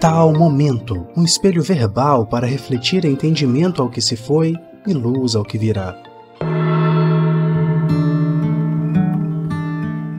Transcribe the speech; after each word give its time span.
Tal 0.00 0.32
momento, 0.32 1.08
um 1.16 1.24
espelho 1.24 1.60
verbal 1.60 2.24
para 2.24 2.46
refletir 2.46 3.04
entendimento 3.04 3.82
ao 3.82 3.90
que 3.90 4.00
se 4.00 4.16
foi 4.16 4.54
e 4.86 4.92
luz 4.94 5.34
ao 5.34 5.42
que 5.42 5.58
virá. 5.58 6.00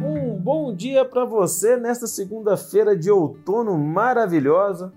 Um 0.04 0.38
bom 0.38 0.76
dia 0.76 1.06
para 1.06 1.24
você 1.24 1.78
nesta 1.78 2.08
segunda-feira 2.08 2.94
de 2.94 3.10
outono 3.10 3.78
maravilhosa. 3.78 4.92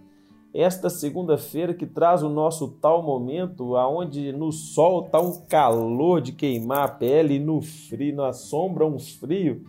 Esta 0.53 0.91
segunda-feira 0.91 1.73
que 1.73 1.87
traz 1.87 2.25
o 2.25 2.29
nosso 2.29 2.67
tal 2.81 3.05
momento, 3.05 3.77
aonde 3.77 4.33
no 4.33 4.51
sol 4.51 5.05
tá 5.05 5.21
um 5.21 5.43
calor 5.49 6.21
de 6.21 6.33
queimar 6.33 6.85
a 6.85 6.89
pele 6.89 7.35
e 7.35 7.39
no 7.39 7.63
frio, 7.63 8.17
na 8.17 8.33
sombra 8.33 8.85
um 8.85 8.99
frio 8.99 9.63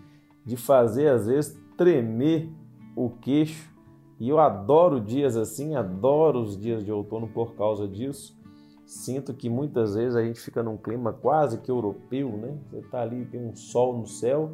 de 0.44 0.58
fazer 0.58 1.10
às 1.10 1.28
vezes 1.28 1.56
tremer 1.78 2.50
o 2.96 3.12
queixo. 3.12 3.73
E 4.20 4.30
eu 4.30 4.40
adoro 4.40 5.00
dias 5.00 5.36
assim, 5.36 5.76
adoro 5.76 6.40
os 6.40 6.58
dias 6.58 6.84
de 6.84 6.92
outono 6.92 7.28
por 7.28 7.56
causa 7.56 7.88
disso. 7.88 8.38
Sinto 8.86 9.34
que 9.34 9.50
muitas 9.50 9.96
vezes 9.96 10.16
a 10.16 10.24
gente 10.24 10.40
fica 10.40 10.62
num 10.62 10.78
clima 10.78 11.14
quase 11.14 11.58
que 11.60 11.72
europeu, 11.72 12.30
né? 12.38 12.58
Você 12.70 12.80
está 12.80 13.02
ali, 13.02 13.26
tem 13.26 13.44
um 13.44 13.56
sol 13.56 13.98
no 13.98 14.06
céu, 14.06 14.52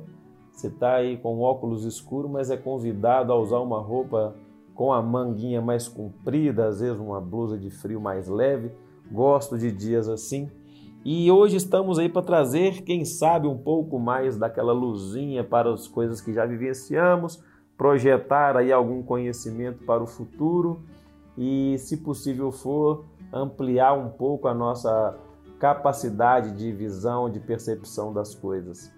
você 0.51 0.67
está 0.67 0.95
aí 0.95 1.17
com 1.17 1.39
óculos 1.39 1.83
escuros, 1.83 2.29
mas 2.29 2.49
é 2.49 2.57
convidado 2.57 3.33
a 3.33 3.39
usar 3.39 3.59
uma 3.59 3.79
roupa 3.79 4.35
com 4.75 4.93
a 4.93 5.01
manguinha 5.01 5.61
mais 5.61 5.87
comprida, 5.87 6.67
às 6.67 6.79
vezes 6.79 6.99
uma 6.99 7.19
blusa 7.19 7.57
de 7.57 7.69
frio 7.69 7.99
mais 7.99 8.27
leve. 8.27 8.71
Gosto 9.11 9.57
de 9.57 9.71
dias 9.71 10.07
assim. 10.07 10.49
E 11.03 11.31
hoje 11.31 11.55
estamos 11.55 11.97
aí 11.97 12.09
para 12.09 12.21
trazer, 12.21 12.83
quem 12.83 13.05
sabe, 13.05 13.47
um 13.47 13.57
pouco 13.57 13.97
mais 13.97 14.37
daquela 14.37 14.73
luzinha 14.73 15.43
para 15.43 15.73
as 15.73 15.87
coisas 15.87 16.21
que 16.21 16.33
já 16.33 16.45
vivenciamos, 16.45 17.41
projetar 17.79 18.57
aí 18.57 18.73
algum 18.73 19.01
conhecimento 19.01 19.85
para 19.85 20.03
o 20.03 20.05
futuro 20.05 20.81
e, 21.37 21.77
se 21.77 21.95
possível 21.95 22.51
for, 22.51 23.05
ampliar 23.31 23.93
um 23.93 24.09
pouco 24.09 24.49
a 24.49 24.53
nossa 24.53 25.17
capacidade 25.57 26.51
de 26.57 26.73
visão, 26.73 27.29
de 27.29 27.39
percepção 27.39 28.11
das 28.11 28.35
coisas. 28.35 28.91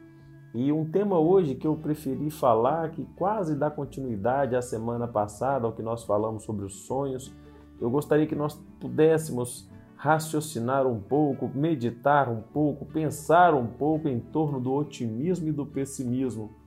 E 0.51 0.71
um 0.71 0.83
tema 0.83 1.19
hoje 1.19 1.53
que 1.53 1.67
eu 1.67 1.75
preferi 1.75 2.31
falar, 2.31 2.89
que 2.89 3.05
quase 3.15 3.55
dá 3.55 3.69
continuidade 3.69 4.55
à 4.55 4.63
semana 4.63 5.07
passada, 5.07 5.67
ao 5.67 5.73
que 5.73 5.83
nós 5.83 6.03
falamos 6.03 6.43
sobre 6.43 6.65
os 6.65 6.87
sonhos, 6.87 7.31
eu 7.79 7.89
gostaria 7.89 8.25
que 8.25 8.35
nós 8.35 8.59
pudéssemos 8.79 9.69
raciocinar 9.95 10.87
um 10.87 10.99
pouco, 10.99 11.47
meditar 11.53 12.27
um 12.27 12.41
pouco, 12.41 12.83
pensar 12.87 13.53
um 13.53 13.67
pouco 13.67 14.07
em 14.07 14.19
torno 14.19 14.59
do 14.59 14.73
otimismo 14.73 15.49
e 15.49 15.51
do 15.51 15.67
pessimismo. 15.67 16.60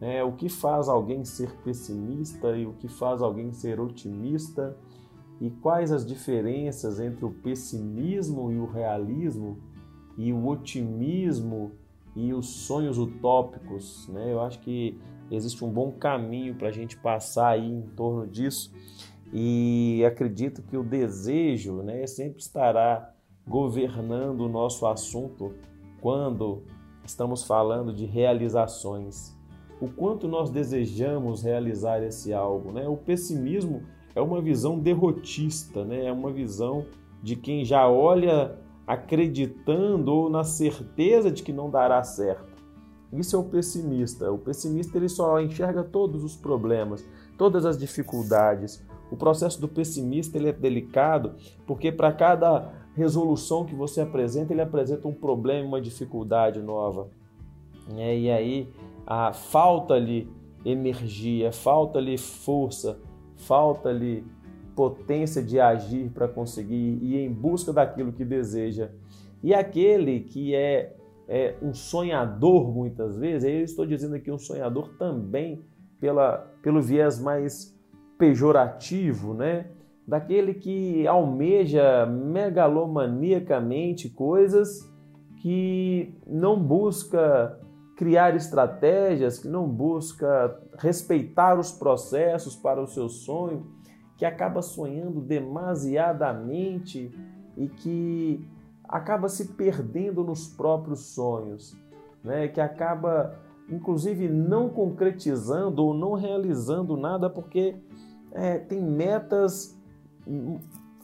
É, 0.00 0.22
o 0.22 0.32
que 0.32 0.48
faz 0.48 0.88
alguém 0.88 1.24
ser 1.24 1.50
pessimista 1.62 2.56
e 2.56 2.66
o 2.66 2.72
que 2.74 2.88
faz 2.88 3.22
alguém 3.22 3.52
ser 3.52 3.80
otimista 3.80 4.76
e 5.40 5.50
quais 5.50 5.92
as 5.92 6.04
diferenças 6.06 7.00
entre 7.00 7.24
o 7.24 7.30
pessimismo 7.30 8.52
e 8.52 8.58
o 8.58 8.66
realismo 8.66 9.58
e 10.16 10.32
o 10.32 10.46
otimismo 10.46 11.72
e 12.14 12.32
os 12.32 12.46
sonhos 12.46 12.98
utópicos. 12.98 14.08
Né? 14.08 14.32
Eu 14.32 14.40
acho 14.40 14.60
que 14.60 14.98
existe 15.30 15.64
um 15.64 15.70
bom 15.70 15.92
caminho 15.92 16.54
para 16.54 16.68
a 16.68 16.72
gente 16.72 16.96
passar 16.96 17.50
aí 17.50 17.66
em 17.66 17.82
torno 17.82 18.26
disso 18.26 18.72
e 19.32 20.04
acredito 20.06 20.62
que 20.62 20.76
o 20.76 20.84
desejo 20.84 21.82
né, 21.82 22.06
sempre 22.06 22.40
estará 22.40 23.12
governando 23.46 24.42
o 24.42 24.48
nosso 24.48 24.86
assunto 24.86 25.54
quando 26.00 26.62
estamos 27.04 27.44
falando 27.44 27.92
de 27.92 28.06
realizações. 28.06 29.36
O 29.80 29.88
quanto 29.88 30.28
nós 30.28 30.50
desejamos 30.50 31.42
realizar 31.42 32.02
esse 32.02 32.32
algo. 32.32 32.72
Né? 32.72 32.86
O 32.88 32.96
pessimismo 32.96 33.82
é 34.14 34.20
uma 34.20 34.40
visão 34.40 34.78
derrotista, 34.78 35.84
né? 35.84 36.06
é 36.06 36.12
uma 36.12 36.32
visão 36.32 36.86
de 37.22 37.36
quem 37.36 37.64
já 37.64 37.88
olha 37.88 38.58
acreditando 38.86 40.12
ou 40.12 40.30
na 40.30 40.44
certeza 40.44 41.30
de 41.30 41.42
que 41.42 41.52
não 41.52 41.70
dará 41.70 42.02
certo. 42.02 42.54
Isso 43.12 43.36
é 43.36 43.38
o 43.38 43.44
pessimista. 43.44 44.30
O 44.30 44.38
pessimista 44.38 44.98
ele 44.98 45.08
só 45.08 45.40
enxerga 45.40 45.82
todos 45.82 46.24
os 46.24 46.36
problemas, 46.36 47.04
todas 47.38 47.64
as 47.64 47.78
dificuldades, 47.78 48.84
o 49.10 49.16
processo 49.16 49.60
do 49.60 49.68
pessimista 49.68 50.36
ele 50.36 50.48
é 50.48 50.52
delicado 50.52 51.34
porque 51.66 51.92
para 51.92 52.12
cada 52.12 52.72
resolução 52.96 53.64
que 53.64 53.74
você 53.74 54.00
apresenta, 54.00 54.52
ele 54.52 54.62
apresenta 54.62 55.06
um 55.06 55.12
problema, 55.12 55.68
uma 55.68 55.80
dificuldade 55.80 56.60
nova. 56.60 57.08
É, 57.96 58.18
e 58.18 58.30
aí 58.30 58.68
a 59.06 59.32
falta-lhe 59.32 60.30
energia, 60.64 61.52
falta-lhe 61.52 62.16
força, 62.16 62.98
falta-lhe 63.36 64.24
potência 64.74 65.42
de 65.42 65.60
agir 65.60 66.10
para 66.10 66.26
conseguir 66.26 66.98
ir 67.02 67.16
em 67.16 67.32
busca 67.32 67.72
daquilo 67.72 68.12
que 68.12 68.24
deseja. 68.24 68.90
E 69.42 69.54
aquele 69.54 70.20
que 70.20 70.54
é, 70.54 70.96
é 71.28 71.54
um 71.62 71.74
sonhador, 71.74 72.72
muitas 72.72 73.16
vezes, 73.16 73.48
eu 73.48 73.60
estou 73.60 73.86
dizendo 73.86 74.16
aqui 74.16 74.30
um 74.30 74.38
sonhador 74.38 74.94
também 74.98 75.62
pela, 76.00 76.38
pelo 76.62 76.80
viés 76.80 77.20
mais 77.20 77.78
pejorativo, 78.18 79.34
né? 79.34 79.66
Daquele 80.06 80.54
que 80.54 81.06
almeja 81.06 82.06
megalomaniacamente 82.06 84.10
coisas 84.10 84.80
que 85.40 86.14
não 86.26 86.62
busca 86.62 87.58
criar 87.96 88.34
estratégias, 88.34 89.38
que 89.38 89.48
não 89.48 89.68
busca 89.68 90.60
respeitar 90.78 91.58
os 91.58 91.70
processos 91.70 92.56
para 92.56 92.82
o 92.82 92.86
seu 92.86 93.08
sonho, 93.08 93.66
que 94.16 94.24
acaba 94.24 94.62
sonhando 94.62 95.20
demasiadamente 95.20 97.12
e 97.56 97.68
que 97.68 98.48
acaba 98.88 99.28
se 99.28 99.52
perdendo 99.54 100.22
nos 100.22 100.46
próprios 100.46 101.00
sonhos, 101.14 101.76
né? 102.22 102.48
que 102.48 102.60
acaba 102.60 103.38
inclusive 103.68 104.28
não 104.28 104.68
concretizando 104.68 105.84
ou 105.84 105.94
não 105.94 106.12
realizando 106.12 106.96
nada 106.96 107.30
porque 107.30 107.76
é, 108.32 108.58
tem 108.58 108.82
metas 108.82 109.78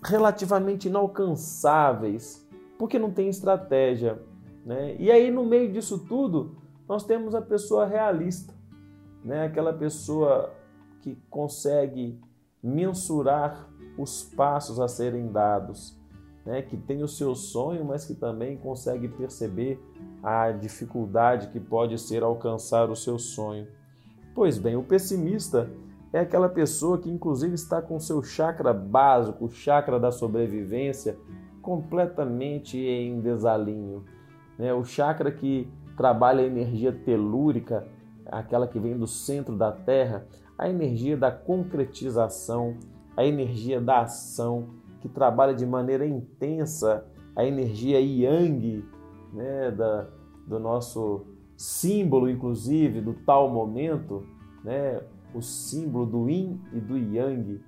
relativamente 0.02 0.88
inalcançáveis, 0.88 2.46
porque 2.78 2.98
não 2.98 3.10
tem 3.10 3.28
estratégia. 3.28 4.20
Né? 4.64 4.96
E 4.98 5.10
aí, 5.10 5.30
no 5.30 5.44
meio 5.44 5.72
disso 5.72 5.98
tudo, 6.06 6.56
nós 6.90 7.04
temos 7.04 7.36
a 7.36 7.40
pessoa 7.40 7.86
realista, 7.86 8.52
né? 9.24 9.44
aquela 9.44 9.72
pessoa 9.72 10.52
que 11.00 11.16
consegue 11.30 12.20
mensurar 12.60 13.70
os 13.96 14.24
passos 14.24 14.80
a 14.80 14.88
serem 14.88 15.30
dados, 15.30 15.96
né? 16.44 16.62
que 16.62 16.76
tem 16.76 17.04
o 17.04 17.06
seu 17.06 17.32
sonho, 17.36 17.84
mas 17.84 18.04
que 18.04 18.12
também 18.12 18.56
consegue 18.56 19.06
perceber 19.06 19.80
a 20.20 20.50
dificuldade 20.50 21.46
que 21.52 21.60
pode 21.60 21.96
ser 21.96 22.24
alcançar 22.24 22.90
o 22.90 22.96
seu 22.96 23.20
sonho. 23.20 23.68
Pois 24.34 24.58
bem, 24.58 24.74
o 24.74 24.82
pessimista 24.82 25.70
é 26.12 26.18
aquela 26.18 26.48
pessoa 26.48 26.98
que, 26.98 27.08
inclusive, 27.08 27.54
está 27.54 27.80
com 27.80 28.00
seu 28.00 28.20
chakra 28.20 28.74
básico, 28.74 29.44
o 29.44 29.48
chakra 29.48 30.00
da 30.00 30.10
sobrevivência, 30.10 31.16
completamente 31.62 32.76
em 32.76 33.20
desalinho. 33.20 34.04
Né? 34.58 34.74
O 34.74 34.82
chakra 34.82 35.30
que 35.30 35.72
trabalha 36.00 36.42
a 36.42 36.46
energia 36.46 36.90
telúrica, 36.92 37.86
aquela 38.24 38.66
que 38.66 38.80
vem 38.80 38.96
do 38.96 39.06
centro 39.06 39.54
da 39.54 39.70
Terra, 39.70 40.26
a 40.56 40.66
energia 40.66 41.14
da 41.14 41.30
concretização, 41.30 42.78
a 43.14 43.26
energia 43.26 43.82
da 43.82 44.00
ação, 44.00 44.70
que 45.02 45.10
trabalha 45.10 45.52
de 45.54 45.66
maneira 45.66 46.06
intensa 46.06 47.04
a 47.36 47.44
energia 47.44 48.00
yang, 48.00 48.82
né? 49.30 49.70
da, 49.72 50.08
do 50.46 50.58
nosso 50.58 51.26
símbolo, 51.54 52.30
inclusive, 52.30 53.02
do 53.02 53.12
tal 53.12 53.50
momento, 53.50 54.24
né? 54.64 55.02
o 55.34 55.42
símbolo 55.42 56.06
do 56.06 56.30
yin 56.30 56.62
e 56.72 56.80
do 56.80 56.96
yang. 56.96 57.60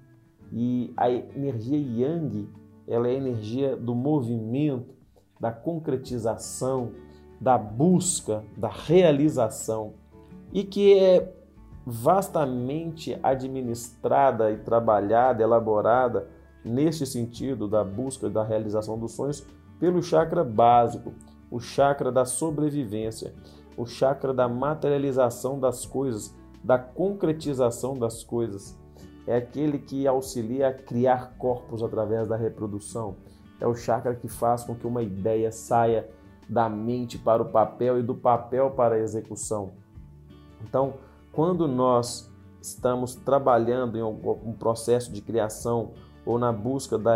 E 0.50 0.90
a 0.96 1.10
energia 1.10 1.76
yang, 1.76 2.48
ela 2.88 3.08
é 3.08 3.10
a 3.10 3.14
energia 3.14 3.76
do 3.76 3.94
movimento, 3.94 4.94
da 5.38 5.52
concretização, 5.52 6.92
da 7.42 7.58
busca, 7.58 8.44
da 8.56 8.68
realização 8.68 9.94
e 10.52 10.62
que 10.62 10.96
é 10.96 11.34
vastamente 11.84 13.18
administrada 13.20 14.52
e 14.52 14.58
trabalhada, 14.58 15.42
elaborada 15.42 16.28
neste 16.64 17.04
sentido 17.04 17.66
da 17.66 17.82
busca 17.82 18.30
da 18.30 18.44
realização 18.44 18.96
dos 18.96 19.12
sonhos 19.12 19.44
pelo 19.80 20.00
chakra 20.00 20.44
básico, 20.44 21.12
o 21.50 21.58
chakra 21.58 22.12
da 22.12 22.24
sobrevivência, 22.24 23.34
o 23.76 23.84
chakra 23.86 24.32
da 24.32 24.48
materialização 24.48 25.58
das 25.58 25.84
coisas, 25.84 26.32
da 26.62 26.78
concretização 26.78 27.98
das 27.98 28.22
coisas. 28.22 28.78
É 29.26 29.34
aquele 29.34 29.80
que 29.80 30.06
auxilia 30.06 30.68
a 30.68 30.72
criar 30.72 31.34
corpos 31.38 31.82
através 31.82 32.28
da 32.28 32.36
reprodução. 32.36 33.16
É 33.60 33.66
o 33.66 33.74
chakra 33.74 34.14
que 34.14 34.28
faz 34.28 34.62
com 34.62 34.76
que 34.76 34.86
uma 34.86 35.02
ideia 35.02 35.50
saia 35.50 36.08
da 36.52 36.68
mente 36.68 37.16
para 37.16 37.42
o 37.42 37.46
papel 37.46 37.98
e 37.98 38.02
do 38.02 38.14
papel 38.14 38.70
para 38.72 38.96
a 38.96 38.98
execução. 38.98 39.72
Então, 40.62 40.94
quando 41.32 41.66
nós 41.66 42.30
estamos 42.60 43.14
trabalhando 43.14 43.96
em 43.96 44.02
algum 44.02 44.52
processo 44.52 45.10
de 45.10 45.22
criação 45.22 45.92
ou 46.26 46.38
na 46.38 46.52
busca 46.52 46.98
da, 46.98 47.14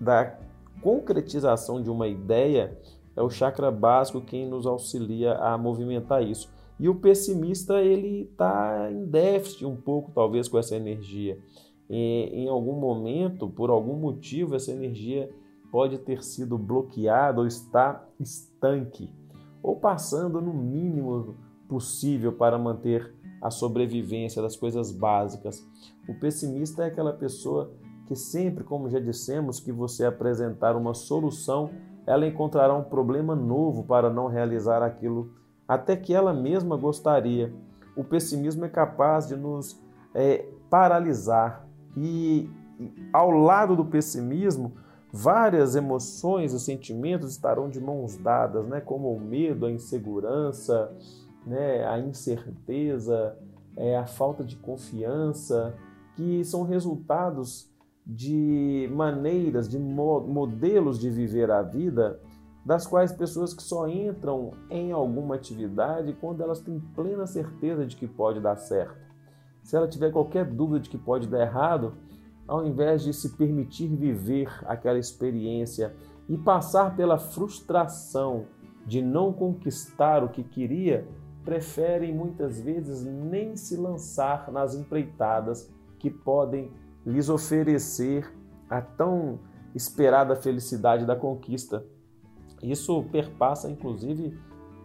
da 0.00 0.36
concretização 0.82 1.80
de 1.80 1.88
uma 1.88 2.08
ideia, 2.08 2.76
é 3.14 3.22
o 3.22 3.30
chakra 3.30 3.70
básico 3.70 4.20
quem 4.20 4.48
nos 4.48 4.66
auxilia 4.66 5.34
a 5.34 5.56
movimentar 5.56 6.22
isso. 6.22 6.50
E 6.78 6.88
o 6.88 6.96
pessimista 6.96 7.80
ele 7.80 8.22
está 8.22 8.90
em 8.90 9.04
déficit 9.04 9.64
um 9.64 9.76
pouco, 9.76 10.10
talvez, 10.12 10.48
com 10.48 10.58
essa 10.58 10.74
energia. 10.74 11.38
E, 11.88 12.30
em 12.32 12.48
algum 12.48 12.72
momento, 12.72 13.48
por 13.48 13.70
algum 13.70 13.94
motivo, 13.94 14.56
essa 14.56 14.72
energia 14.72 15.30
pode 15.70 15.98
ter 15.98 16.22
sido 16.22 16.58
bloqueada 16.58 17.40
ou 17.40 17.46
está 17.46 18.04
estanque, 18.18 19.10
ou 19.62 19.76
passando 19.76 20.40
no 20.40 20.52
mínimo 20.52 21.34
possível 21.68 22.32
para 22.32 22.58
manter 22.58 23.14
a 23.40 23.50
sobrevivência 23.50 24.42
das 24.42 24.56
coisas 24.56 24.92
básicas. 24.92 25.64
O 26.08 26.14
pessimista 26.14 26.82
é 26.84 26.86
aquela 26.86 27.12
pessoa 27.12 27.72
que 28.06 28.16
sempre, 28.16 28.64
como 28.64 28.90
já 28.90 28.98
dissemos, 28.98 29.60
que 29.60 29.70
você 29.70 30.04
apresentar 30.04 30.76
uma 30.76 30.94
solução, 30.94 31.70
ela 32.06 32.26
encontrará 32.26 32.74
um 32.74 32.82
problema 32.82 33.36
novo 33.36 33.84
para 33.84 34.10
não 34.10 34.26
realizar 34.26 34.82
aquilo 34.82 35.32
até 35.68 35.96
que 35.96 36.12
ela 36.12 36.34
mesma 36.34 36.76
gostaria. 36.76 37.54
O 37.96 38.02
pessimismo 38.02 38.64
é 38.64 38.68
capaz 38.68 39.28
de 39.28 39.36
nos 39.36 39.80
é, 40.12 40.44
paralisar 40.68 41.64
e, 41.96 42.50
ao 43.12 43.30
lado 43.30 43.76
do 43.76 43.84
pessimismo, 43.84 44.72
várias 45.12 45.74
emoções 45.74 46.52
e 46.52 46.60
sentimentos 46.60 47.32
estarão 47.32 47.68
de 47.68 47.80
mãos 47.80 48.16
dadas, 48.16 48.66
né? 48.66 48.80
como 48.80 49.12
o 49.12 49.20
medo, 49.20 49.66
a 49.66 49.70
insegurança, 49.70 50.92
né? 51.46 51.86
a 51.86 51.98
incerteza, 51.98 53.36
é, 53.76 53.96
a 53.96 54.06
falta 54.06 54.44
de 54.44 54.56
confiança, 54.56 55.74
que 56.16 56.44
são 56.44 56.62
resultados 56.62 57.68
de 58.06 58.88
maneiras, 58.92 59.68
de 59.68 59.78
modelos 59.78 60.98
de 60.98 61.10
viver 61.10 61.50
a 61.50 61.62
vida, 61.62 62.20
das 62.64 62.86
quais 62.86 63.12
pessoas 63.12 63.54
que 63.54 63.62
só 63.62 63.88
entram 63.88 64.52
em 64.68 64.92
alguma 64.92 65.34
atividade 65.34 66.16
quando 66.20 66.42
elas 66.42 66.60
têm 66.60 66.78
plena 66.94 67.26
certeza 67.26 67.86
de 67.86 67.96
que 67.96 68.06
pode 68.06 68.40
dar 68.40 68.56
certo. 68.56 69.10
Se 69.62 69.76
ela 69.76 69.88
tiver 69.88 70.12
qualquer 70.12 70.44
dúvida 70.44 70.80
de 70.80 70.90
que 70.90 70.98
pode 70.98 71.28
dar 71.28 71.40
errado, 71.40 71.94
ao 72.50 72.66
invés 72.66 73.04
de 73.04 73.14
se 73.14 73.36
permitir 73.36 73.86
viver 73.86 74.50
aquela 74.66 74.98
experiência 74.98 75.94
e 76.28 76.36
passar 76.36 76.96
pela 76.96 77.16
frustração 77.16 78.46
de 78.84 79.00
não 79.00 79.32
conquistar 79.32 80.24
o 80.24 80.28
que 80.28 80.42
queria, 80.42 81.06
preferem 81.44 82.12
muitas 82.12 82.60
vezes 82.60 83.04
nem 83.04 83.54
se 83.54 83.76
lançar 83.76 84.50
nas 84.50 84.74
empreitadas 84.74 85.70
que 85.96 86.10
podem 86.10 86.72
lhes 87.06 87.28
oferecer 87.28 88.28
a 88.68 88.82
tão 88.82 89.38
esperada 89.72 90.34
felicidade 90.34 91.06
da 91.06 91.14
conquista. 91.14 91.86
Isso 92.60 93.04
perpassa, 93.12 93.70
inclusive, 93.70 94.36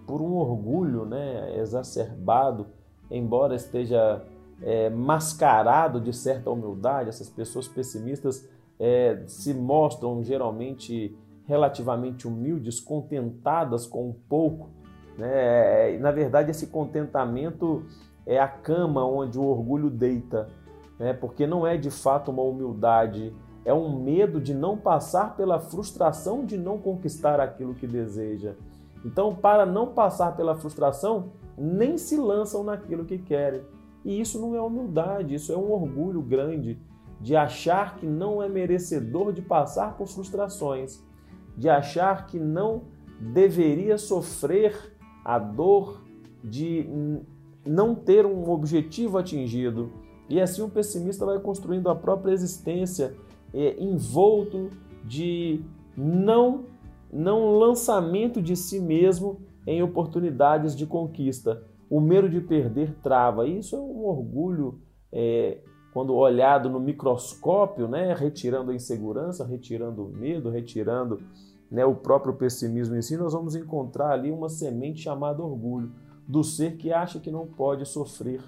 por 0.05 0.21
um 0.21 0.35
orgulho 0.35 1.03
né, 1.03 1.59
exacerbado, 1.59 2.67
embora 3.09 3.55
esteja 3.55 4.23
é, 4.61 4.89
mascarado 4.89 5.99
de 5.99 6.13
certa 6.13 6.49
humildade. 6.49 7.09
Essas 7.09 7.29
pessoas 7.29 7.67
pessimistas 7.67 8.47
é, 8.79 9.23
se 9.27 9.53
mostram 9.53 10.23
geralmente 10.23 11.17
relativamente 11.45 12.27
humildes, 12.27 12.79
contentadas 12.79 13.85
com 13.85 14.09
um 14.09 14.13
pouco. 14.27 14.69
Né? 15.17 15.97
Na 15.99 16.11
verdade, 16.11 16.51
esse 16.51 16.67
contentamento 16.67 17.85
é 18.25 18.39
a 18.39 18.47
cama 18.47 19.05
onde 19.05 19.37
o 19.37 19.43
orgulho 19.43 19.89
deita 19.89 20.47
né? 20.99 21.13
porque 21.13 21.45
não 21.45 21.65
é 21.65 21.77
de 21.77 21.91
fato 21.91 22.31
uma 22.31 22.43
humildade, 22.43 23.33
é 23.63 23.73
um 23.73 23.99
medo 24.01 24.39
de 24.39 24.53
não 24.53 24.77
passar 24.77 25.35
pela 25.35 25.59
frustração 25.59 26.45
de 26.45 26.57
não 26.57 26.77
conquistar 26.77 27.39
aquilo 27.39 27.73
que 27.73 27.87
deseja. 27.87 28.53
Então, 29.03 29.35
para 29.35 29.65
não 29.65 29.87
passar 29.87 30.35
pela 30.35 30.55
frustração, 30.55 31.31
nem 31.57 31.97
se 31.97 32.17
lançam 32.17 32.63
naquilo 32.63 33.05
que 33.05 33.17
querem. 33.17 33.61
E 34.05 34.21
isso 34.21 34.39
não 34.39 34.55
é 34.55 34.61
humildade, 34.61 35.33
isso 35.33 35.51
é 35.51 35.57
um 35.57 35.71
orgulho 35.71 36.21
grande 36.21 36.77
de 37.19 37.35
achar 37.35 37.95
que 37.95 38.05
não 38.05 38.41
é 38.41 38.47
merecedor 38.47 39.33
de 39.33 39.41
passar 39.41 39.97
por 39.97 40.07
frustrações, 40.07 41.03
de 41.57 41.67
achar 41.67 42.27
que 42.27 42.37
não 42.39 42.83
deveria 43.19 43.97
sofrer 43.97 44.95
a 45.23 45.39
dor 45.39 46.03
de 46.43 46.87
não 47.65 47.95
ter 47.95 48.27
um 48.27 48.47
objetivo 48.51 49.17
atingido, 49.17 49.91
e 50.29 50.39
assim 50.39 50.61
o 50.61 50.69
pessimista 50.69 51.25
vai 51.25 51.39
construindo 51.39 51.89
a 51.89 51.95
própria 51.95 52.31
existência 52.31 53.15
é, 53.51 53.81
envolto 53.81 54.69
de 55.03 55.61
não, 55.97 56.65
não 57.11 57.57
lançamento 57.57 58.41
de 58.41 58.55
si 58.55 58.79
mesmo 58.79 59.39
em 59.65 59.81
oportunidades 59.81 60.75
de 60.75 60.85
conquista. 60.85 61.63
O 61.95 62.01
medo 62.01 62.29
de 62.29 62.41
perder 62.41 62.93
trava. 63.01 63.47
Isso 63.47 63.73
é 63.73 63.79
um 63.79 64.03
orgulho 64.03 64.81
é, 65.13 65.59
quando 65.93 66.13
olhado 66.13 66.69
no 66.69 66.77
microscópio, 66.77 67.87
né, 67.87 68.13
retirando 68.13 68.71
a 68.71 68.75
insegurança, 68.75 69.45
retirando 69.45 70.05
o 70.05 70.09
medo, 70.09 70.49
retirando 70.49 71.21
né, 71.71 71.85
o 71.85 71.95
próprio 71.95 72.33
pessimismo 72.33 72.97
em 72.97 73.01
si, 73.01 73.15
nós 73.15 73.31
vamos 73.31 73.55
encontrar 73.55 74.11
ali 74.11 74.29
uma 74.29 74.49
semente 74.49 75.03
chamada 75.03 75.41
orgulho, 75.41 75.89
do 76.27 76.43
ser 76.43 76.75
que 76.75 76.91
acha 76.91 77.17
que 77.17 77.31
não 77.31 77.47
pode 77.47 77.85
sofrer 77.85 78.43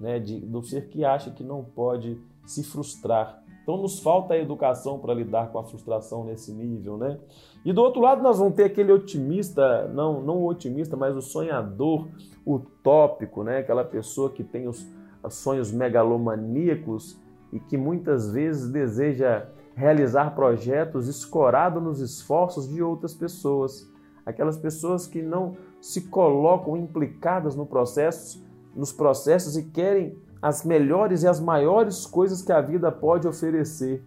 né, 0.00 0.18
de, 0.18 0.40
do 0.40 0.62
ser 0.62 0.88
que 0.88 1.04
acha 1.04 1.30
que 1.30 1.44
não 1.44 1.62
pode 1.62 2.18
se 2.46 2.64
frustrar. 2.64 3.44
Então 3.66 3.78
nos 3.78 3.98
falta 3.98 4.34
a 4.34 4.38
educação 4.38 4.96
para 4.96 5.12
lidar 5.12 5.50
com 5.50 5.58
a 5.58 5.64
frustração 5.64 6.22
nesse 6.22 6.52
nível, 6.52 6.96
né? 6.96 7.18
E 7.64 7.72
do 7.72 7.82
outro 7.82 8.00
lado 8.00 8.22
nós 8.22 8.38
vamos 8.38 8.54
ter 8.54 8.62
aquele 8.62 8.92
otimista, 8.92 9.88
não, 9.88 10.22
não 10.22 10.36
o 10.36 10.46
otimista, 10.46 10.96
mas 10.96 11.16
o 11.16 11.20
sonhador 11.20 12.06
utópico, 12.46 13.42
né? 13.42 13.58
Aquela 13.58 13.84
pessoa 13.84 14.30
que 14.30 14.44
tem 14.44 14.68
os, 14.68 14.86
os 15.20 15.34
sonhos 15.34 15.72
megalomaníacos 15.72 17.20
e 17.52 17.58
que 17.58 17.76
muitas 17.76 18.30
vezes 18.30 18.70
deseja 18.70 19.48
realizar 19.74 20.36
projetos 20.36 21.08
escorado 21.08 21.80
nos 21.80 21.98
esforços 21.98 22.68
de 22.68 22.80
outras 22.80 23.14
pessoas. 23.14 23.90
Aquelas 24.24 24.56
pessoas 24.56 25.08
que 25.08 25.20
não 25.20 25.56
se 25.80 26.02
colocam 26.02 26.76
implicadas 26.76 27.56
no 27.56 27.66
processo 27.66 28.46
nos 28.76 28.92
processos 28.92 29.56
e 29.56 29.64
querem 29.64 30.16
as 30.40 30.64
melhores 30.64 31.22
e 31.22 31.28
as 31.28 31.40
maiores 31.40 32.06
coisas 32.06 32.42
que 32.42 32.52
a 32.52 32.60
vida 32.60 32.90
pode 32.92 33.26
oferecer. 33.26 34.02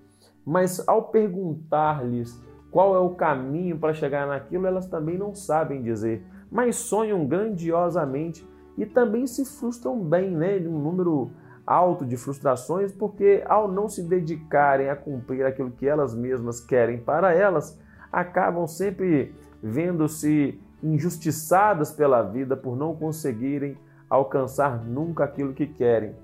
Mas 0.46 0.88
ao 0.88 1.04
perguntar-lhes 1.04 2.40
qual 2.72 2.96
é 2.96 3.00
o 3.00 3.12
caminho 3.12 3.78
para 3.78 3.94
chegar 3.94 4.28
naquilo, 4.28 4.68
elas 4.68 4.88
também 4.88 5.18
não 5.18 5.34
sabem 5.34 5.82
dizer, 5.82 6.24
mas 6.52 6.76
sonham 6.76 7.26
grandiosamente 7.26 8.48
e 8.78 8.86
também 8.86 9.28
se 9.28 9.44
frustram 9.44 10.00
bem, 10.00 10.32
né? 10.32 10.58
Um 10.60 10.80
número 10.80 11.32
alto 11.66 12.06
de 12.06 12.18
frustrações, 12.18 12.92
porque 12.92 13.44
ao 13.48 13.68
não 13.68 13.88
se 13.88 14.02
dedicarem 14.02 14.90
a 14.90 14.96
cumprir 14.96 15.46
aquilo 15.46 15.70
que 15.72 15.88
elas 15.88 16.16
mesmas 16.16 16.60
querem 16.60 16.98
para 16.98 17.34
elas, 17.34 17.80
acabam 18.12 18.66
sempre 18.66 19.36
vendo-se 19.62 20.60
injustiçadas 20.82 21.92
pela 21.92 22.24
vida 22.24 22.56
por 22.56 22.76
não 22.76 22.96
conseguirem 22.96 23.78
alcançar 24.10 24.84
nunca 24.84 25.24
aquilo 25.24 25.54
que 25.54 25.68
querem. 25.68 26.16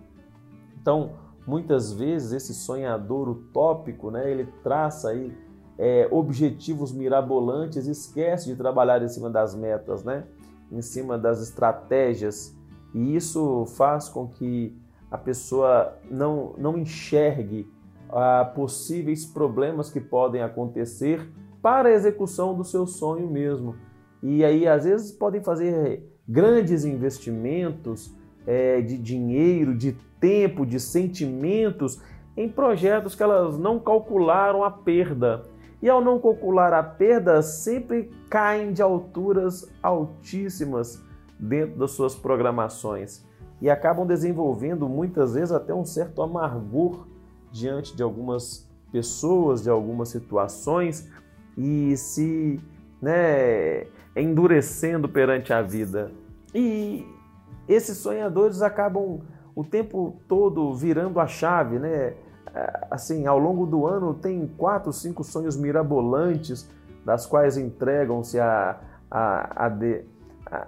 Então, 0.81 1.11
muitas 1.45 1.93
vezes 1.93 2.31
esse 2.31 2.53
sonhador 2.53 3.29
utópico, 3.29 4.09
né, 4.09 4.29
ele 4.29 4.45
traça 4.63 5.09
aí 5.09 5.35
é, 5.77 6.07
objetivos 6.09 6.91
mirabolantes 6.91 7.85
esquece 7.85 8.47
de 8.47 8.55
trabalhar 8.55 9.01
em 9.03 9.09
cima 9.09 9.29
das 9.29 9.53
metas, 9.53 10.03
né, 10.03 10.23
em 10.71 10.81
cima 10.81 11.17
das 11.17 11.41
estratégias. 11.41 12.55
E 12.93 13.15
isso 13.15 13.65
faz 13.77 14.07
com 14.07 14.27
que 14.27 14.75
a 15.11 15.17
pessoa 15.17 15.97
não, 16.09 16.53
não 16.57 16.77
enxergue 16.77 17.69
ah, 18.09 18.49
possíveis 18.55 19.25
problemas 19.25 19.89
que 19.89 19.99
podem 19.99 20.41
acontecer 20.41 21.29
para 21.61 21.89
a 21.89 21.91
execução 21.91 22.55
do 22.55 22.63
seu 22.63 22.87
sonho 22.87 23.29
mesmo. 23.29 23.75
E 24.21 24.43
aí, 24.43 24.67
às 24.67 24.85
vezes, 24.85 25.11
podem 25.11 25.43
fazer 25.43 26.09
grandes 26.27 26.85
investimentos 26.85 28.13
é, 28.45 28.81
de 28.81 28.97
dinheiro, 28.97 29.75
de 29.75 29.93
tempo, 30.19 30.65
de 30.65 30.79
sentimentos 30.79 32.01
em 32.37 32.49
projetos 32.49 33.15
que 33.15 33.23
elas 33.23 33.57
não 33.57 33.79
calcularam 33.79 34.63
a 34.63 34.71
perda. 34.71 35.43
E 35.81 35.89
ao 35.89 36.03
não 36.03 36.19
calcular 36.19 36.73
a 36.73 36.83
perda, 36.83 37.41
sempre 37.41 38.11
caem 38.29 38.73
de 38.73 38.81
alturas 38.81 39.71
altíssimas 39.83 41.03
dentro 41.39 41.77
das 41.77 41.91
suas 41.91 42.15
programações 42.15 43.23
e 43.61 43.69
acabam 43.69 44.05
desenvolvendo 44.05 44.87
muitas 44.87 45.33
vezes 45.33 45.51
até 45.51 45.73
um 45.73 45.85
certo 45.85 46.21
amargor 46.21 47.07
diante 47.51 47.95
de 47.95 48.03
algumas 48.03 48.69
pessoas, 48.91 49.63
de 49.63 49.69
algumas 49.69 50.09
situações 50.09 51.09
e 51.57 51.95
se 51.97 52.59
né, 53.01 53.85
endurecendo 54.15 55.09
perante 55.09 55.51
a 55.51 55.61
vida. 55.61 56.11
E 56.53 57.05
esses 57.67 57.97
sonhadores 57.97 58.61
acabam 58.61 59.21
o 59.55 59.63
tempo 59.63 60.21
todo 60.27 60.73
virando 60.73 61.19
a 61.19 61.27
chave, 61.27 61.79
né? 61.79 62.13
Assim, 62.89 63.27
ao 63.27 63.37
longo 63.37 63.65
do 63.65 63.85
ano 63.85 64.13
tem 64.13 64.47
quatro, 64.57 64.93
cinco 64.93 65.23
sonhos 65.23 65.57
mirabolantes, 65.57 66.69
das 67.03 67.25
quais 67.25 67.57
entregam-se 67.57 68.39
a, 68.39 68.79
a, 69.11 69.65
a, 69.65 69.69
de, 69.69 70.03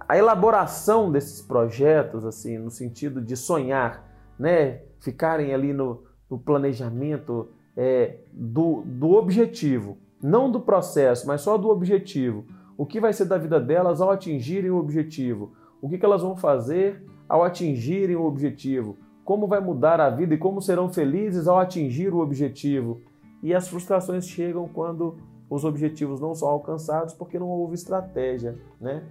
a 0.07 0.17
elaboração 0.17 1.11
desses 1.11 1.41
projetos, 1.41 2.25
assim, 2.25 2.57
no 2.57 2.69
sentido 2.69 3.21
de 3.21 3.35
sonhar, 3.35 4.03
né? 4.37 4.81
Ficarem 4.99 5.53
ali 5.53 5.71
no, 5.71 6.03
no 6.29 6.37
planejamento 6.37 7.49
é, 7.75 8.17
do, 8.33 8.81
do 8.85 9.11
objetivo, 9.13 9.97
não 10.21 10.51
do 10.51 10.59
processo, 10.59 11.27
mas 11.27 11.41
só 11.41 11.57
do 11.57 11.69
objetivo. 11.69 12.45
O 12.77 12.85
que 12.85 12.99
vai 12.99 13.11
ser 13.11 13.25
da 13.25 13.37
vida 13.37 13.59
delas 13.59 13.99
ao 13.99 14.11
atingirem 14.11 14.69
o 14.69 14.77
objetivo? 14.77 15.53
O 15.81 15.89
que, 15.89 15.97
que 15.97 16.05
elas 16.05 16.21
vão 16.21 16.35
fazer 16.35 17.03
ao 17.27 17.43
atingirem 17.43 18.15
o 18.15 18.23
objetivo? 18.23 18.97
Como 19.25 19.47
vai 19.47 19.59
mudar 19.59 19.99
a 19.99 20.09
vida 20.09 20.35
e 20.35 20.37
como 20.37 20.61
serão 20.61 20.87
felizes 20.87 21.47
ao 21.47 21.59
atingir 21.59 22.13
o 22.13 22.19
objetivo? 22.19 23.01
E 23.41 23.53
as 23.53 23.67
frustrações 23.67 24.27
chegam 24.27 24.67
quando 24.67 25.17
os 25.49 25.63
objetivos 25.65 26.19
não 26.19 26.33
são 26.33 26.47
alcançados 26.47 27.13
porque 27.13 27.39
não 27.39 27.47
houve 27.47 27.75
estratégia, 27.75 28.57
né? 28.79 29.03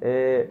É, 0.00 0.48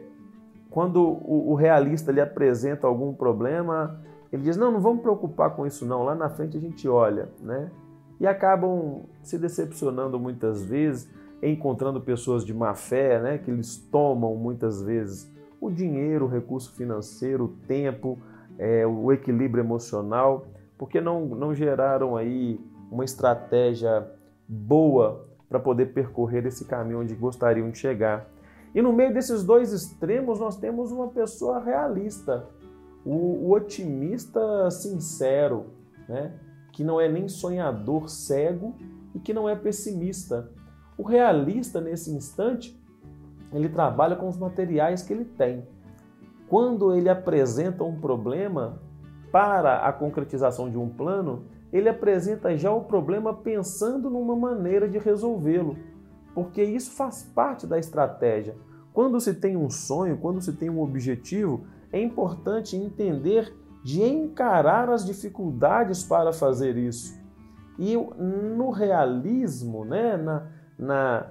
quando 0.69 1.01
o, 1.01 1.51
o 1.51 1.55
realista 1.55 2.11
lhe 2.11 2.21
apresenta 2.21 2.87
algum 2.87 3.13
problema, 3.13 4.01
ele 4.31 4.43
diz: 4.43 4.57
Não, 4.57 4.71
não 4.71 4.79
vamos 4.79 5.01
preocupar 5.01 5.55
com 5.55 5.65
isso, 5.65 5.85
não. 5.85 6.03
Lá 6.03 6.15
na 6.15 6.29
frente 6.29 6.57
a 6.57 6.59
gente 6.59 6.87
olha, 6.87 7.29
né? 7.39 7.71
E 8.19 8.27
acabam 8.27 9.03
se 9.21 9.37
decepcionando 9.37 10.19
muitas 10.19 10.63
vezes, 10.65 11.09
encontrando 11.49 11.99
pessoas 11.99 12.45
de 12.45 12.53
má 12.53 12.73
fé, 12.73 13.21
né? 13.21 13.37
Que 13.37 13.51
eles 13.51 13.77
tomam 13.77 14.35
muitas 14.35 14.81
vezes 14.81 15.31
o 15.59 15.69
dinheiro, 15.69 16.25
o 16.25 16.27
recurso 16.27 16.73
financeiro, 16.73 17.45
o 17.45 17.47
tempo, 17.67 18.17
é, 18.57 18.85
o 18.85 19.11
equilíbrio 19.11 19.63
emocional, 19.63 20.45
porque 20.77 20.99
não, 20.99 21.25
não 21.25 21.53
geraram 21.53 22.15
aí 22.17 22.59
uma 22.91 23.05
estratégia 23.05 24.07
boa 24.47 25.27
para 25.49 25.59
poder 25.59 25.93
percorrer 25.93 26.45
esse 26.45 26.65
caminho 26.65 27.01
onde 27.01 27.15
gostariam 27.15 27.69
de 27.69 27.77
chegar. 27.77 28.29
E 28.73 28.81
no 28.81 28.91
meio 28.91 29.13
desses 29.13 29.43
dois 29.43 29.71
extremos, 29.71 30.39
nós 30.39 30.57
temos 30.57 30.91
uma 30.91 31.07
pessoa 31.09 31.59
realista, 31.59 32.47
o, 33.05 33.47
o 33.47 33.51
otimista 33.51 34.69
sincero, 34.71 35.67
né? 36.09 36.33
que 36.71 36.83
não 36.83 36.99
é 36.99 37.07
nem 37.07 37.27
sonhador 37.27 38.09
cego 38.09 38.75
e 39.13 39.19
que 39.19 39.33
não 39.33 39.47
é 39.47 39.55
pessimista. 39.55 40.49
O 40.97 41.03
realista, 41.03 41.81
nesse 41.81 42.11
instante, 42.11 42.79
ele 43.51 43.69
trabalha 43.69 44.15
com 44.15 44.27
os 44.27 44.37
materiais 44.37 45.03
que 45.03 45.13
ele 45.13 45.25
tem. 45.25 45.67
Quando 46.47 46.93
ele 46.93 47.09
apresenta 47.09 47.83
um 47.83 47.99
problema 47.99 48.79
para 49.31 49.87
a 49.87 49.91
concretização 49.91 50.69
de 50.69 50.77
um 50.77 50.89
plano, 50.89 51.45
ele 51.71 51.89
apresenta 51.89 52.55
já 52.55 52.71
o 52.71 52.83
problema 52.83 53.33
pensando 53.33 54.09
numa 54.09 54.35
maneira 54.35 54.87
de 54.87 54.99
resolvê-lo, 54.99 55.75
porque 56.35 56.63
isso 56.63 56.91
faz 56.91 57.23
parte 57.23 57.65
da 57.65 57.79
estratégia. 57.79 58.55
Quando 58.93 59.19
se 59.19 59.33
tem 59.33 59.57
um 59.57 59.71
sonho, 59.71 60.17
quando 60.17 60.39
se 60.39 60.53
tem 60.53 60.69
um 60.69 60.81
objetivo, 60.81 61.65
é 61.91 61.99
importante 61.99 62.75
entender 62.75 63.51
de 63.83 64.03
encarar 64.03 64.89
as 64.89 65.03
dificuldades 65.03 66.03
para 66.03 66.31
fazer 66.31 66.77
isso. 66.77 67.19
E 67.77 67.97
no 67.97 68.69
realismo, 68.69 69.83
né, 69.83 70.15
na, 70.15 70.47
na, 70.77 71.27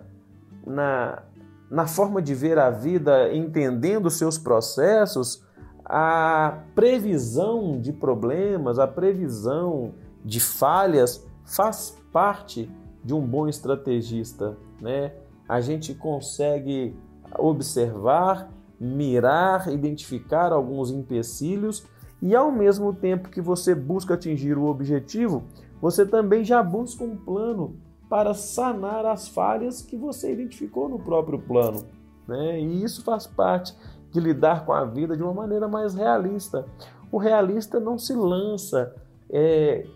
na, 0.66 1.22
na 1.70 1.86
forma 1.86 2.20
de 2.20 2.34
ver 2.34 2.58
a 2.58 2.70
vida, 2.70 3.34
entendendo 3.34 4.10
seus 4.10 4.38
processos, 4.38 5.44
a 5.84 6.58
previsão 6.74 7.80
de 7.80 7.92
problemas, 7.92 8.78
a 8.78 8.86
previsão 8.86 9.94
de 10.24 10.40
falhas 10.40 11.26
faz 11.44 11.98
parte 12.12 12.70
de 13.04 13.12
um 13.12 13.20
bom 13.20 13.48
estrategista. 13.48 14.56
Né? 14.80 15.12
A 15.48 15.60
gente 15.60 15.94
consegue 15.94 16.96
observar 17.36 18.48
mirar, 18.82 19.72
identificar 19.72 20.52
alguns 20.52 20.90
empecilhos 20.90 21.86
e 22.20 22.34
ao 22.34 22.50
mesmo 22.50 22.92
tempo 22.92 23.28
que 23.28 23.40
você 23.40 23.76
busca 23.76 24.14
atingir 24.14 24.58
o 24.58 24.64
objetivo, 24.64 25.44
você 25.80 26.04
também 26.04 26.42
já 26.44 26.60
busca 26.62 27.04
um 27.04 27.16
plano 27.16 27.76
para 28.12 28.34
sanar 28.34 29.06
as 29.06 29.26
falhas 29.26 29.80
que 29.80 29.96
você 29.96 30.34
identificou 30.34 30.86
no 30.86 30.98
próprio 30.98 31.38
plano. 31.38 31.86
Né? 32.28 32.60
E 32.60 32.84
isso 32.84 33.02
faz 33.02 33.26
parte 33.26 33.74
de 34.10 34.20
lidar 34.20 34.66
com 34.66 34.72
a 34.74 34.84
vida 34.84 35.16
de 35.16 35.22
uma 35.22 35.32
maneira 35.32 35.66
mais 35.66 35.94
realista. 35.94 36.66
O 37.10 37.16
realista 37.16 37.80
não 37.80 37.96
se 37.96 38.12
lança 38.12 38.94
é, 39.30 39.86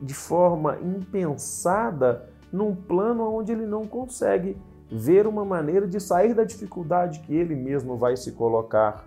de 0.00 0.14
forma 0.14 0.78
impensada 0.80 2.26
num 2.50 2.74
plano 2.74 3.30
onde 3.30 3.52
ele 3.52 3.66
não 3.66 3.86
consegue 3.86 4.56
ver 4.90 5.26
uma 5.26 5.44
maneira 5.44 5.86
de 5.86 6.00
sair 6.00 6.32
da 6.32 6.44
dificuldade 6.44 7.20
que 7.20 7.36
ele 7.36 7.54
mesmo 7.54 7.98
vai 7.98 8.16
se 8.16 8.32
colocar. 8.32 9.04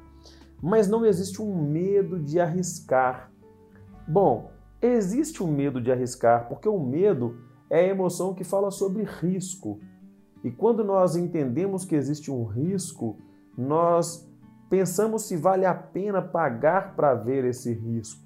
Mas 0.61 0.87
não 0.87 1.03
existe 1.03 1.41
um 1.41 1.63
medo 1.63 2.19
de 2.19 2.39
arriscar. 2.39 3.31
Bom, 4.07 4.51
existe 4.79 5.41
um 5.41 5.47
medo 5.47 5.81
de 5.81 5.91
arriscar, 5.91 6.47
porque 6.47 6.69
o 6.69 6.79
medo 6.79 7.43
é 7.69 7.79
a 7.79 7.87
emoção 7.87 8.33
que 8.33 8.43
fala 8.43 8.71
sobre 8.71 9.03
risco. 9.03 9.79
E 10.43 10.51
quando 10.51 10.83
nós 10.83 11.15
entendemos 11.15 11.85
que 11.85 11.95
existe 11.95 12.29
um 12.31 12.43
risco, 12.43 13.17
nós 13.57 14.29
pensamos 14.69 15.23
se 15.23 15.35
vale 15.37 15.65
a 15.65 15.73
pena 15.73 16.21
pagar 16.21 16.95
para 16.95 17.13
ver 17.13 17.45
esse 17.45 17.73
risco. 17.73 18.23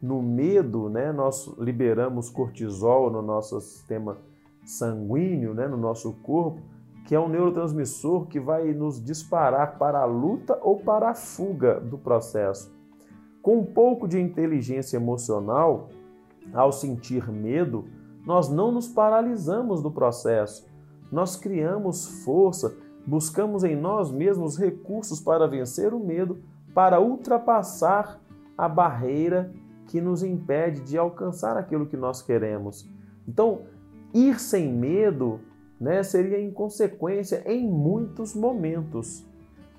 No 0.00 0.22
medo, 0.22 0.88
né, 0.88 1.12
nós 1.12 1.46
liberamos 1.58 2.30
cortisol 2.30 3.10
no 3.10 3.20
nosso 3.20 3.60
sistema 3.60 4.16
sanguíneo, 4.64 5.54
né, 5.54 5.66
no 5.66 5.76
nosso 5.76 6.12
corpo, 6.22 6.62
que 7.04 7.14
é 7.14 7.20
um 7.20 7.28
neurotransmissor 7.28 8.26
que 8.26 8.38
vai 8.38 8.72
nos 8.72 9.02
disparar 9.02 9.78
para 9.78 10.00
a 10.00 10.04
luta 10.04 10.58
ou 10.62 10.78
para 10.78 11.10
a 11.10 11.14
fuga 11.14 11.80
do 11.80 11.98
processo. 11.98 12.70
Com 13.42 13.60
um 13.60 13.64
pouco 13.64 14.06
de 14.06 14.20
inteligência 14.20 14.96
emocional, 14.98 15.88
ao 16.52 16.70
sentir 16.70 17.30
medo, 17.30 17.86
nós 18.24 18.48
não 18.48 18.70
nos 18.72 18.88
paralisamos 18.88 19.82
do 19.82 19.90
processo. 19.90 20.66
Nós 21.10 21.36
criamos 21.36 22.22
força, 22.24 22.76
buscamos 23.06 23.64
em 23.64 23.74
nós 23.74 24.10
mesmos 24.10 24.58
recursos 24.58 25.20
para 25.20 25.46
vencer 25.46 25.94
o 25.94 26.00
medo, 26.00 26.38
para 26.74 27.00
ultrapassar 27.00 28.20
a 28.56 28.68
barreira 28.68 29.52
que 29.86 30.00
nos 30.00 30.22
impede 30.22 30.80
de 30.82 30.98
alcançar 30.98 31.56
aquilo 31.56 31.86
que 31.86 31.96
nós 31.96 32.20
queremos. 32.20 32.88
Então, 33.26 33.62
ir 34.12 34.38
sem 34.38 34.70
medo 34.70 35.40
né, 35.80 36.02
seria 36.02 36.40
inconsequência 36.40 37.42
em 37.46 37.66
muitos 37.66 38.34
momentos, 38.34 39.26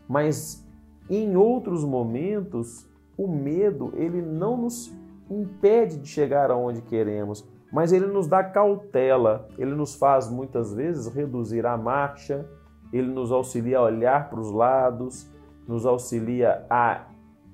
mas 0.07 0.65
em 1.09 1.35
outros 1.35 1.83
momentos 1.83 2.87
o 3.17 3.27
medo 3.27 3.91
ele 3.95 4.21
não 4.21 4.55
nos 4.55 4.93
impede 5.29 5.97
de 5.97 6.07
chegar 6.07 6.49
aonde 6.49 6.81
queremos, 6.81 7.45
mas 7.71 7.91
ele 7.91 8.07
nos 8.07 8.27
dá 8.27 8.43
cautela, 8.43 9.47
ele 9.57 9.75
nos 9.75 9.95
faz 9.95 10.29
muitas 10.29 10.73
vezes 10.73 11.07
reduzir 11.07 11.65
a 11.65 11.77
marcha, 11.77 12.45
ele 12.91 13.07
nos 13.07 13.31
auxilia 13.31 13.79
a 13.79 13.83
olhar 13.83 14.29
para 14.29 14.39
os 14.39 14.51
lados, 14.51 15.29
nos 15.67 15.85
auxilia 15.85 16.65
a 16.69 17.05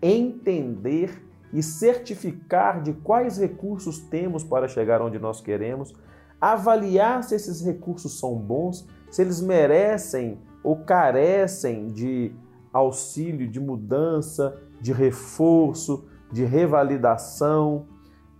entender 0.02 1.22
e 1.52 1.62
certificar 1.62 2.82
de 2.82 2.94
quais 2.94 3.38
recursos 3.38 4.00
temos 4.00 4.44
para 4.44 4.68
chegar 4.68 5.02
onde 5.02 5.20
nós 5.20 5.42
queremos 5.42 5.94
avaliar 6.40 7.24
se 7.24 7.36
esses 7.36 7.62
recursos 7.66 8.20
são 8.20 8.36
bons, 8.36 8.88
se 9.10 9.22
eles 9.22 9.42
merecem 9.42 10.38
ou 10.64 10.78
carecem 10.78 11.88
de 11.88 12.32
auxílio, 12.72 13.48
de 13.48 13.60
mudança, 13.60 14.56
de 14.82 14.92
reforço, 14.92 16.06
de 16.32 16.44
revalidação. 16.44 17.88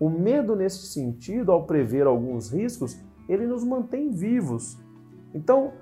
O 0.06 0.10
medo, 0.12 0.56
nesse 0.56 0.86
sentido, 0.86 1.52
ao 1.52 1.66
prever 1.66 2.06
alguns 2.06 2.52
riscos, 2.52 2.96
ele 3.28 3.48
nos 3.48 3.64
mantém 3.64 4.12
vivos. 4.12 4.78
Então, 5.34 5.74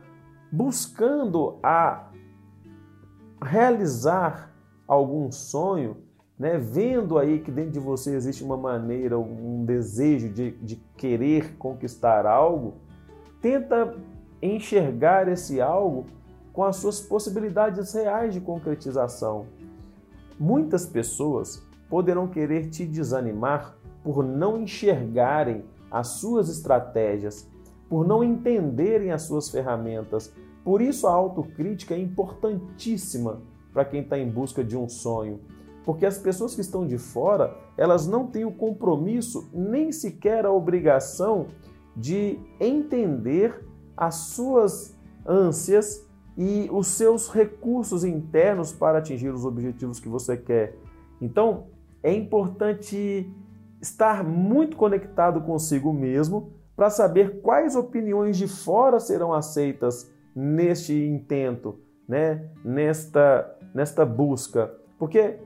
buscando 0.49 1.57
a 1.61 2.09
realizar 3.43 4.49
algum 4.87 5.29
sonho, 5.29 5.97
né, 6.39 6.57
vendo 6.57 7.17
aí 7.17 7.41
que 7.41 7.51
dentro 7.51 7.71
de 7.71 7.79
você 7.81 8.15
existe 8.15 8.45
uma 8.45 8.55
maneira, 8.55 9.19
um 9.19 9.65
desejo 9.65 10.29
de, 10.29 10.51
de 10.51 10.77
querer 10.95 11.57
conquistar 11.57 12.25
algo, 12.25 12.75
tenta 13.41 13.93
enxergar 14.41 15.27
esse 15.27 15.59
algo 15.59 16.05
com 16.53 16.63
as 16.63 16.77
suas 16.77 17.01
possibilidades 17.01 17.93
reais 17.93 18.33
de 18.33 18.39
concretização. 18.39 19.47
Muitas 20.39 20.85
pessoas 20.85 21.61
poderão 21.89 22.25
querer 22.25 22.69
te 22.69 22.85
desanimar 22.85 23.82
por 24.03 24.23
não 24.23 24.61
enxergarem 24.61 25.63
as 25.89 26.07
suas 26.07 26.49
estratégias, 26.49 27.49
por 27.87 28.05
não 28.07 28.23
entenderem 28.23 29.11
as 29.11 29.23
suas 29.23 29.49
ferramentas. 29.49 30.33
Por 30.63 30.81
isso, 30.81 31.07
a 31.07 31.13
autocrítica 31.13 31.93
é 31.93 31.99
importantíssima 31.99 33.41
para 33.71 33.85
quem 33.85 34.01
está 34.01 34.17
em 34.17 34.29
busca 34.29 34.63
de 34.63 34.77
um 34.77 34.87
sonho 34.87 35.39
Porque 35.83 36.05
as 36.05 36.17
pessoas 36.17 36.55
que 36.55 36.61
estão 36.61 36.87
de 36.87 36.97
fora, 36.97 37.57
elas 37.77 38.07
não 38.07 38.27
têm 38.27 38.45
o 38.45 38.51
compromisso, 38.51 39.49
nem 39.53 39.91
sequer 39.91 40.45
a 40.45 40.51
obrigação 40.51 41.47
de 41.95 42.39
entender 42.59 43.65
as 43.95 44.15
suas 44.15 44.95
ânsias 45.25 46.07
e 46.37 46.69
os 46.71 46.87
seus 46.87 47.29
recursos 47.29 48.03
internos 48.03 48.71
para 48.71 48.99
atingir 48.99 49.29
os 49.29 49.45
objetivos 49.45 49.99
que 49.99 50.07
você 50.07 50.37
quer. 50.37 50.77
Então, 51.21 51.65
é 52.01 52.13
importante 52.13 53.29
estar 53.83 54.23
muito 54.23 54.77
conectado 54.77 55.41
consigo 55.41 55.91
mesmo 55.91 56.53
para 56.73 56.89
saber 56.89 57.41
quais 57.41 57.75
opiniões 57.75 58.37
de 58.37 58.47
fora 58.47 58.97
serão 58.99 59.33
aceitas 59.33 60.09
neste 60.33 60.93
intento, 60.93 61.77
né? 62.07 62.49
nesta, 62.63 63.57
nesta 63.75 64.05
busca. 64.05 64.73
Porque 64.97 65.37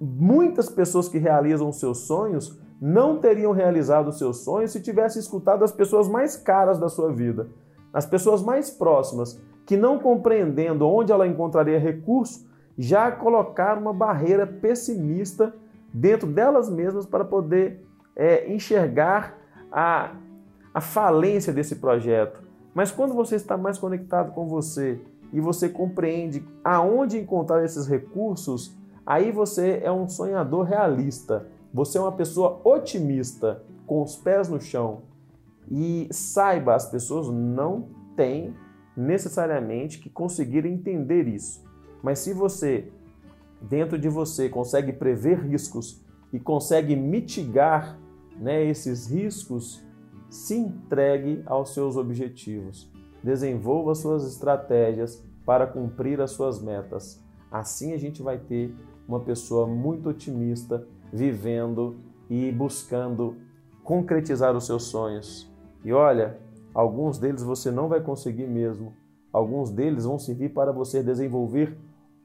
muitas 0.00 0.70
pessoas 0.70 1.06
que 1.06 1.18
realizam 1.18 1.70
seus 1.70 1.98
sonhos 1.98 2.58
não 2.80 3.18
teriam 3.18 3.52
realizado 3.52 4.10
seus 4.10 4.38
sonhos 4.38 4.72
se 4.72 4.80
tivessem 4.80 5.20
escutado 5.20 5.62
as 5.62 5.70
pessoas 5.70 6.08
mais 6.08 6.34
caras 6.34 6.78
da 6.78 6.88
sua 6.88 7.12
vida, 7.12 7.48
as 7.92 8.06
pessoas 8.06 8.42
mais 8.42 8.70
próximas, 8.70 9.40
que 9.66 9.76
não 9.76 9.98
compreendendo 9.98 10.88
onde 10.88 11.12
ela 11.12 11.26
encontraria 11.26 11.78
recurso, 11.78 12.46
já 12.78 13.10
colocaram 13.10 13.82
uma 13.82 13.92
barreira 13.92 14.46
pessimista 14.46 15.54
dentro 15.96 16.30
delas 16.30 16.68
mesmas 16.68 17.06
para 17.06 17.24
poder 17.24 17.82
é, 18.14 18.52
enxergar 18.52 19.38
a, 19.72 20.14
a 20.74 20.80
falência 20.80 21.54
desse 21.54 21.76
projeto. 21.76 22.42
Mas 22.74 22.90
quando 22.90 23.14
você 23.14 23.36
está 23.36 23.56
mais 23.56 23.78
conectado 23.78 24.32
com 24.32 24.46
você 24.46 25.00
e 25.32 25.40
você 25.40 25.70
compreende 25.70 26.46
aonde 26.62 27.18
encontrar 27.18 27.64
esses 27.64 27.86
recursos, 27.86 28.76
aí 29.06 29.32
você 29.32 29.80
é 29.82 29.90
um 29.90 30.06
sonhador 30.06 30.66
realista. 30.66 31.46
Você 31.72 31.96
é 31.96 32.00
uma 32.00 32.12
pessoa 32.12 32.60
otimista, 32.62 33.62
com 33.86 34.02
os 34.02 34.16
pés 34.16 34.50
no 34.50 34.60
chão. 34.60 35.02
E 35.70 36.08
saiba, 36.10 36.74
as 36.74 36.90
pessoas 36.90 37.28
não 37.28 37.88
têm 38.14 38.54
necessariamente 38.94 39.98
que 39.98 40.10
conseguir 40.10 40.66
entender 40.66 41.26
isso. 41.26 41.64
Mas 42.02 42.18
se 42.18 42.34
você, 42.34 42.90
dentro 43.60 43.98
de 43.98 44.08
você, 44.08 44.48
consegue 44.48 44.92
prever 44.92 45.40
riscos 45.40 46.04
e 46.32 46.38
consegue 46.38 46.94
mitigar 46.94 47.98
né, 48.38 48.64
esses 48.64 49.10
riscos, 49.10 49.82
se 50.28 50.56
entregue 50.56 51.42
aos 51.46 51.72
seus 51.72 51.96
objetivos. 51.96 52.90
Desenvolva 53.22 53.94
suas 53.94 54.26
estratégias 54.26 55.24
para 55.44 55.66
cumprir 55.66 56.20
as 56.20 56.32
suas 56.32 56.60
metas. 56.60 57.22
Assim 57.50 57.92
a 57.92 57.96
gente 57.96 58.22
vai 58.22 58.38
ter 58.38 58.74
uma 59.08 59.20
pessoa 59.20 59.66
muito 59.66 60.08
otimista 60.08 60.86
vivendo 61.12 61.96
e 62.28 62.50
buscando 62.50 63.36
concretizar 63.84 64.56
os 64.56 64.66
seus 64.66 64.84
sonhos. 64.84 65.50
E 65.84 65.92
olha, 65.92 66.38
alguns 66.74 67.18
deles 67.18 67.42
você 67.42 67.70
não 67.70 67.88
vai 67.88 68.00
conseguir 68.00 68.46
mesmo. 68.46 68.92
Alguns 69.32 69.70
deles 69.70 70.04
vão 70.04 70.18
servir 70.18 70.52
para 70.52 70.72
você 70.72 71.02
desenvolver 71.02 71.78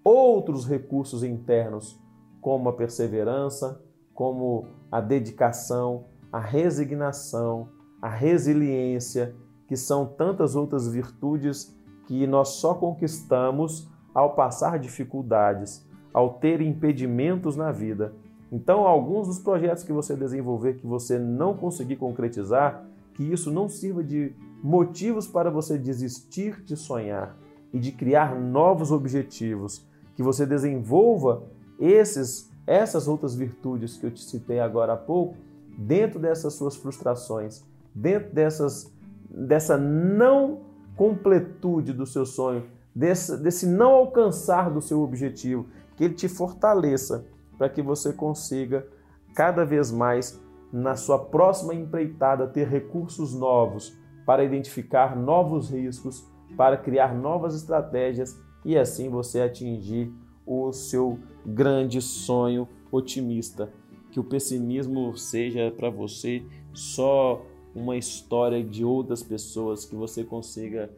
outros 0.03 0.65
recursos 0.65 1.23
internos, 1.23 1.99
como 2.39 2.69
a 2.69 2.73
perseverança, 2.73 3.81
como 4.13 4.65
a 4.91 4.99
dedicação, 4.99 6.05
a 6.31 6.39
resignação, 6.39 7.69
a 8.01 8.09
resiliência, 8.09 9.35
que 9.67 9.75
são 9.75 10.05
tantas 10.05 10.55
outras 10.55 10.87
virtudes 10.87 11.75
que 12.07 12.25
nós 12.27 12.49
só 12.49 12.73
conquistamos 12.73 13.89
ao 14.13 14.35
passar 14.35 14.79
dificuldades, 14.79 15.87
ao 16.13 16.33
ter 16.33 16.61
impedimentos 16.61 17.55
na 17.55 17.71
vida. 17.71 18.13
Então, 18.51 18.85
alguns 18.85 19.27
dos 19.27 19.39
projetos 19.39 19.83
que 19.83 19.93
você 19.93 20.15
desenvolver 20.15 20.73
que 20.73 20.85
você 20.85 21.17
não 21.17 21.55
conseguir 21.55 21.95
concretizar, 21.95 22.85
que 23.13 23.23
isso 23.23 23.49
não 23.49 23.69
sirva 23.69 24.03
de 24.03 24.35
motivos 24.61 25.25
para 25.25 25.49
você 25.49 25.77
desistir 25.77 26.61
de 26.63 26.75
sonhar 26.75 27.37
e 27.71 27.79
de 27.79 27.91
criar 27.93 28.35
novos 28.35 28.91
objetivos, 28.91 29.87
que 30.21 30.23
você 30.23 30.45
desenvolva 30.45 31.41
esses 31.79 32.51
essas 32.67 33.07
outras 33.07 33.33
virtudes 33.33 33.97
que 33.97 34.05
eu 34.05 34.11
te 34.11 34.23
citei 34.23 34.59
agora 34.59 34.93
há 34.93 34.97
pouco 34.97 35.35
dentro 35.75 36.19
dessas 36.19 36.53
suas 36.53 36.75
frustrações, 36.75 37.63
dentro 37.93 38.31
dessas 38.31 38.93
dessa 39.27 39.77
não 39.77 40.59
completude 40.95 41.91
do 41.91 42.05
seu 42.05 42.23
sonho, 42.23 42.63
desse, 42.93 43.35
desse 43.37 43.65
não 43.65 43.93
alcançar 43.93 44.69
do 44.69 44.79
seu 44.79 45.01
objetivo, 45.01 45.65
que 45.97 46.03
ele 46.03 46.13
te 46.13 46.27
fortaleça 46.27 47.25
para 47.57 47.67
que 47.67 47.81
você 47.81 48.13
consiga 48.13 48.85
cada 49.33 49.65
vez 49.65 49.91
mais 49.91 50.39
na 50.71 50.95
sua 50.95 51.17
próxima 51.17 51.73
empreitada 51.73 52.45
ter 52.45 52.67
recursos 52.67 53.33
novos 53.33 53.97
para 54.25 54.43
identificar 54.43 55.15
novos 55.15 55.71
riscos, 55.71 56.23
para 56.55 56.77
criar 56.77 57.15
novas 57.15 57.55
estratégias 57.55 58.37
e 58.63 58.77
assim 58.77 59.09
você 59.09 59.41
atingir 59.41 60.11
o 60.45 60.71
seu 60.71 61.19
grande 61.45 62.01
sonho 62.01 62.67
otimista. 62.91 63.71
Que 64.11 64.19
o 64.19 64.23
pessimismo 64.23 65.17
seja 65.17 65.71
para 65.71 65.89
você 65.89 66.43
só 66.73 67.45
uma 67.73 67.95
história 67.95 68.61
de 68.63 68.83
outras 68.83 69.23
pessoas, 69.23 69.85
que 69.85 69.95
você 69.95 70.23
consiga 70.23 70.89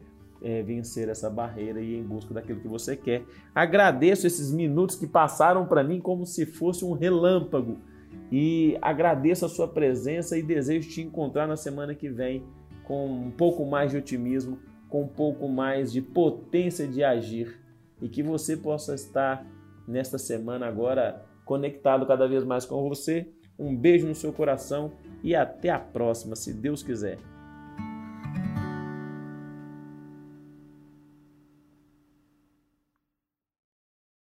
é, 0.42 0.62
vencer 0.62 1.08
essa 1.08 1.30
barreira 1.30 1.80
e 1.80 1.94
ir 1.94 1.98
em 1.98 2.02
busca 2.02 2.34
daquilo 2.34 2.60
que 2.60 2.68
você 2.68 2.96
quer. 2.96 3.24
Agradeço 3.54 4.26
esses 4.26 4.50
minutos 4.50 4.96
que 4.96 5.06
passaram 5.06 5.66
para 5.66 5.82
mim 5.84 6.00
como 6.00 6.26
se 6.26 6.44
fosse 6.44 6.84
um 6.84 6.92
relâmpago 6.92 7.78
e 8.30 8.76
agradeço 8.82 9.46
a 9.46 9.48
sua 9.48 9.68
presença 9.68 10.36
e 10.36 10.42
desejo 10.42 10.88
te 10.88 11.00
encontrar 11.00 11.46
na 11.46 11.56
semana 11.56 11.94
que 11.94 12.08
vem 12.08 12.44
com 12.84 13.06
um 13.06 13.30
pouco 13.30 13.64
mais 13.64 13.90
de 13.90 13.96
otimismo, 13.96 14.58
com 14.94 15.02
um 15.02 15.08
pouco 15.08 15.48
mais 15.48 15.92
de 15.92 16.00
potência 16.00 16.86
de 16.86 17.02
agir 17.02 17.60
e 18.00 18.08
que 18.08 18.22
você 18.22 18.56
possa 18.56 18.94
estar 18.94 19.44
nesta 19.88 20.18
semana 20.18 20.68
agora 20.68 21.20
conectado 21.44 22.06
cada 22.06 22.28
vez 22.28 22.44
mais 22.44 22.64
com 22.64 22.88
você. 22.88 23.28
Um 23.58 23.74
beijo 23.74 24.06
no 24.06 24.14
seu 24.14 24.32
coração 24.32 24.92
e 25.20 25.34
até 25.34 25.68
a 25.68 25.80
próxima, 25.80 26.36
se 26.36 26.54
Deus 26.54 26.80
quiser. 26.80 27.18